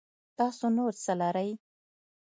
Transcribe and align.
تاسو 0.37 0.65
نور 0.77 0.91
څه 1.03 1.13
لرئ 1.21 1.51